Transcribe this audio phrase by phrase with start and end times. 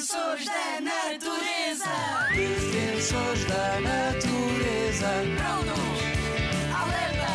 [0.00, 1.84] Defensores da natureza.
[2.34, 5.08] Defensores da natureza.
[5.36, 6.00] Prontos.
[6.74, 7.32] Alerta.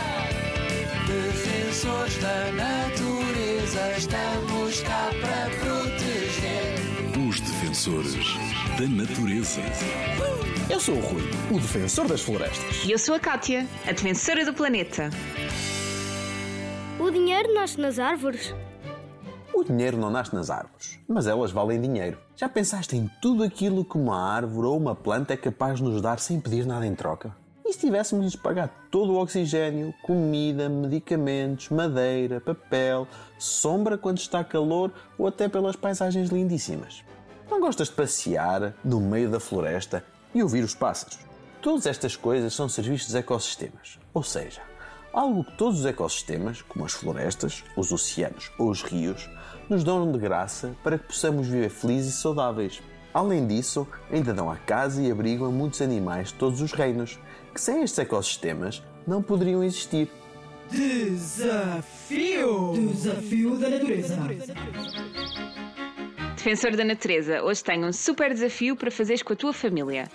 [1.05, 3.97] Defensores da natureza.
[3.99, 7.29] Estamos cá para proteger.
[7.29, 8.25] Os defensores
[8.79, 9.61] da natureza.
[10.67, 11.21] Eu sou o Rui,
[11.51, 12.83] o defensor das florestas.
[12.83, 15.11] E eu sou a Kátia, a defensora do planeta.
[16.97, 18.55] O dinheiro nasce nas árvores?
[19.55, 22.17] O dinheiro não nasce nas árvores, mas elas valem dinheiro.
[22.35, 26.01] Já pensaste em tudo aquilo que uma árvore ou uma planta é capaz de nos
[26.01, 27.33] dar sem pedir nada em troca?
[27.63, 33.07] E se tivéssemos de pagar todo o oxigênio, comida, medicamentos, madeira, papel,
[33.39, 37.05] sombra quando está calor ou até pelas paisagens lindíssimas?
[37.49, 41.17] Não gostas de passear no meio da floresta e ouvir os pássaros?
[41.61, 44.61] Todas estas coisas são serviços ecossistemas, ou seja,
[45.15, 49.29] algo que todos os ecossistemas, como as florestas, os oceanos ou os rios,
[49.69, 52.83] nos dão de graça para que possamos viver felizes e saudáveis.
[53.13, 57.17] Além disso, ainda dão a casa e abrigo a muitos animais de todos os reinos,
[57.53, 60.11] que sem estes ecossistemas não poderiam existir.
[60.69, 62.73] Desafio!
[62.73, 64.17] Desafio da natureza.
[66.35, 70.09] Defensor da natureza, hoje tenho um super desafio para fazeres com a tua família.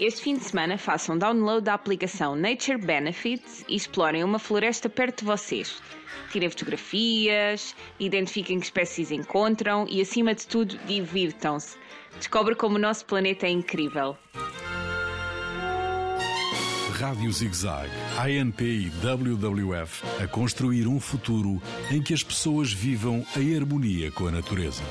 [0.00, 5.20] Este fim de semana façam download da aplicação Nature Benefits e explorem uma floresta perto
[5.20, 5.80] de vocês.
[6.32, 11.76] Tirem fotografias, identifiquem que espécies encontram e, acima de tudo, divirtam-se.
[12.18, 14.16] Descobre como o nosso planeta é incrível.
[16.98, 23.56] Rádio ZigZag, ANP e WWF a construir um futuro em que as pessoas vivam em
[23.56, 24.82] harmonia com a natureza.